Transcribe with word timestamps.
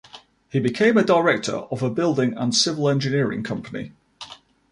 He 0.49 0.59
became 0.59 0.97
a 0.97 1.03
director 1.03 1.55
of 1.69 1.83
a 1.83 1.91
building 1.91 2.35
and 2.35 2.55
civil 2.55 2.89
engineering 2.89 3.43
company. 3.43 3.91